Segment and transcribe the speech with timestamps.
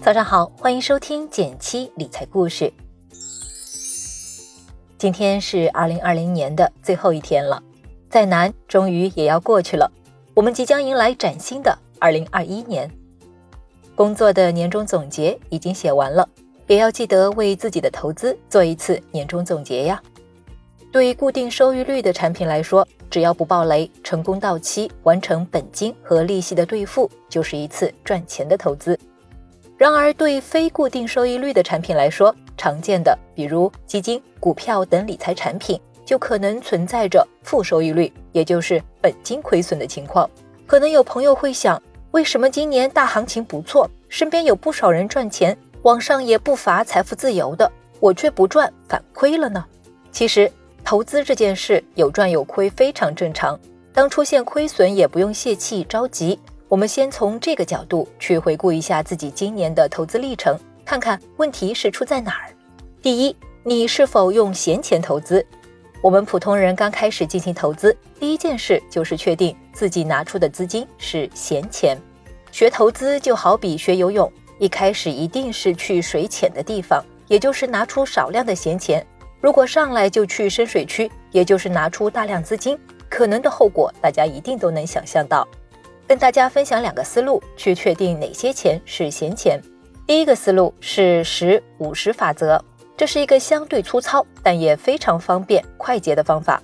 [0.00, 2.72] 早上好，欢迎收听减七理财故事。
[4.96, 7.62] 今天是二零二零年的最后一天了，
[8.08, 9.90] 再难终于也要过去了。
[10.34, 12.90] 我们即将迎来崭新的二零二一年。
[13.94, 16.26] 工作的年终总结已经写完了，
[16.68, 20.00] 也要记得为自己的投资做一次年终总结呀。
[20.90, 28.98] 对于固定收益率的产品来说，只要不暴雷，成功到期，完成本金和利息的兑付，就是一次赚钱的投资。
[29.78, 40.28] 然而，对非固定收益率的产品来说，常见的比如基金、股票等理财产品，就可能存在着负收益率，也就是本金亏损的情况。
[40.66, 49.64] 可能有朋友会想，为什么今年大行情不错，身边有不少人赚钱，网上也不乏财富自由的，我却不赚反亏了呢？
[50.10, 50.50] 其实。
[50.84, 53.58] 投资这件事有赚有亏非常正常，
[53.92, 56.38] 当出现亏损也不用泄气着急。
[56.68, 60.54] 我们先从这个角度去回顾一下自己今年的投资历程，
[60.84, 62.52] 看看问题是出在哪儿。
[63.00, 65.44] 第一，你是否用闲钱投资？
[66.02, 71.96] 我们普通人刚开始进行投资，第一件事就是确定自己拿出的资金是闲钱。
[72.52, 79.04] 学投资就好比学游泳，一开始一定是去水浅的地方，也就是拿出少量的闲钱。
[79.40, 85.48] 如果上来就去深水区，也就是拿出大量资金，可能的后果大家一定都能想象到。
[86.08, 89.60] 跟大家分享两个思路，去确定哪些钱是闲钱。
[90.06, 92.58] 第一个思路是十五十法则，
[92.96, 96.62] 这是一个相对粗糙，但也非常方便快捷的方法。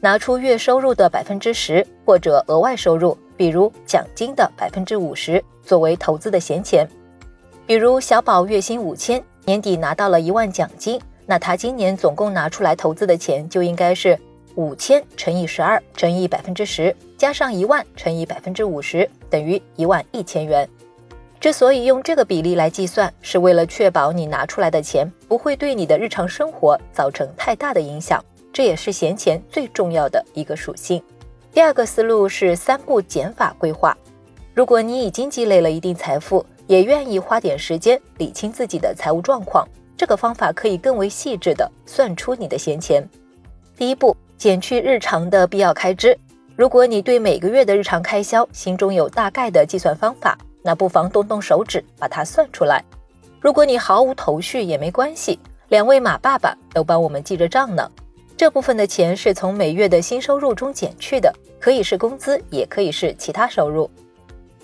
[0.00, 6.84] 拿出月收入的百分之十，或者额外收入，比如奖金的百分之五十，作为投资的闲钱。
[7.64, 11.00] 比如小宝月薪五千，年底拿到了一万奖金。
[11.24, 14.18] 那他今年总共拿出来投资的钱就应该是
[14.54, 20.68] 五千乘以十二乘以百分之十，加上一万乘以百分之五十，等于一万一千元。
[21.40, 31.02] 之所以用这个比例来计算，是为了确保你拿出来的钱不会对你的日常生活造成太大的影响，这也是闲钱最重要的一个属性。
[31.52, 33.96] 第二个思路是三步减法规划。
[34.54, 39.66] 如果你已经积累了一定财富，也愿意花点时间理清自己的财务状况。
[39.96, 43.06] 这个方法可以更为细致的算出你的闲钱。
[43.76, 46.18] 第一步，减去日常的必要开支。
[46.56, 52.84] 如果你对每个月的日常开销心中有大概的计算方法，那不妨动动手指把它算出来。
[53.40, 55.38] 如果你毫无头绪也没关系，
[55.68, 57.88] 两位马爸爸都帮我们记着账呢。
[58.36, 63.88] 这部分的钱是从每月的新收入中减去的，可以是工资，也可以是其他收入。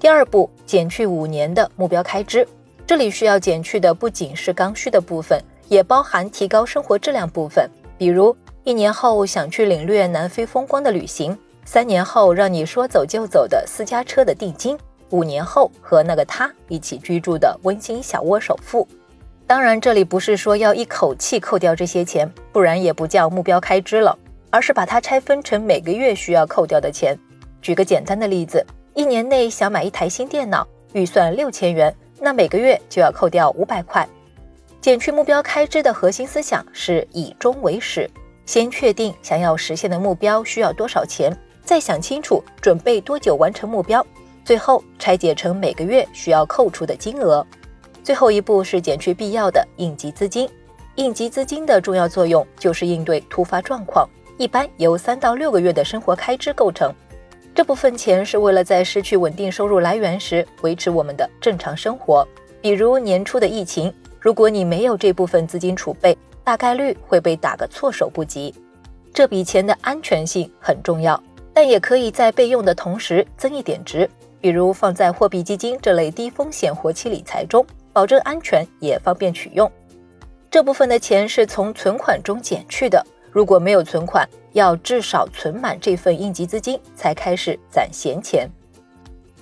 [0.00, 2.48] 第二步，减去五年的目标开支。
[2.86, 5.38] 这里需要减去的不仅是刚需的部分，
[5.68, 7.68] 也包含提高生活质量部分。
[7.98, 8.34] 比如，
[8.66, 14.76] 一年后想去领略南非风光的旅行，三年后让你说走就走的私家车的定金，
[15.10, 18.84] 五年后和那个他一起居住的温馨小窝首付。
[19.46, 24.18] 当然，这里不是说要一口气扣掉这些钱，不然也不叫目标开支了，
[24.50, 27.16] 而是把它拆分成每个月需要扣掉的钱。
[27.62, 31.94] 举个简单的例子，一年内想买一台新电脑，预算六千元。
[32.18, 34.04] 那每个月就要扣掉五百块，
[34.80, 38.10] 减去目标开支的核心思想是以终为始，
[38.46, 44.04] 先确定想要实现的目标需要多少钱，再想清楚准备多久完成目标，
[44.44, 47.44] 最后拆解成每个月需要扣除的金额。
[48.04, 50.48] 最后一步是减去必要的应急资金，
[50.94, 54.08] 应急资金的重要作用就是应对突发状况，
[54.38, 56.94] 一般由三到六个月的生活开支构成。
[57.52, 62.24] 这部分钱是为了在失去稳定收入来源时维持我们的正常生活，
[62.60, 68.54] 比如年初的疫情，如果你没有这部分资金储备，大概率会被打个措手不及。
[69.12, 71.20] 这笔钱的安全性很重要，
[71.52, 74.08] 但也可以在备用的同时增一点值，
[74.40, 79.68] 比如放在货币基金这类低风险活期理财中，保证安全也方便取用。
[80.48, 83.04] 这部分的钱是从存款中减去的。
[83.32, 88.48] 如果没有存款，要至少存满这份应急资金，才开始攒闲钱。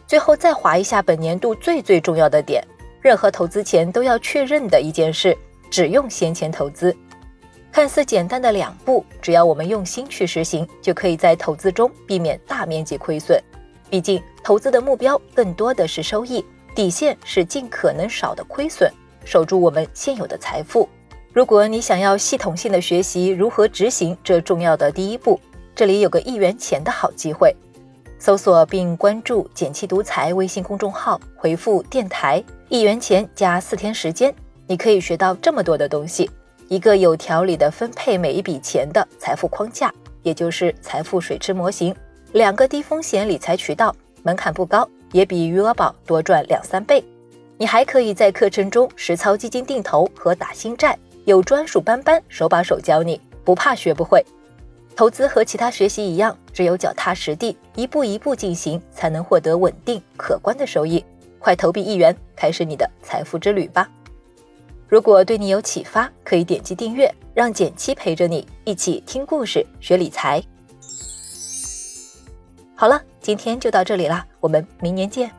[0.06, 2.64] 最后再划一下本年度最最重要的点：
[3.02, 5.36] 任何投资前都要确认的一件事，
[5.74, 6.96] 只用闲钱投资。
[7.72, 13.42] 看似简单的两步，只要我们用心去实行，就可以在投资中避免大面积亏损。
[13.90, 16.44] 毕竟，投资的目标更多的是收益，
[16.76, 18.88] 底线是尽可能少的亏损，
[19.24, 20.88] 守住我们现有的财富。
[21.32, 25.40] 如果你想要系统性的学习如何执行这重要的第一步，
[25.74, 27.52] 这里有个一元钱的好机会。
[28.20, 34.32] 搜索并关注“简七独裁微信公众号，回复“电台”，一元钱加四天时间，
[34.66, 36.30] 你可以学到这么多的东西：
[36.68, 41.92] 一个有条理的分配每一笔钱的财富框架，也就是财富水池模型；
[42.32, 47.04] 两个低风险理财渠道，门槛不高，也比余额宝多赚两三倍。
[47.58, 54.24] 你还可以在课程中实操基金定投和打新债，有专属班班手把手教你，不怕学不会。
[54.96, 61.04] 投资和其他学习一样，只有脚踏实地，一步一步进行，才能获得稳定可观的收益。
[61.38, 63.88] 快投币一元，开始你的财富之旅吧！
[64.88, 70.42] 如果对你有启发，可以点击订阅，让简七陪着你一起听故事、学理财。
[72.76, 75.30] 好了，今天就到这里了，我们明年见。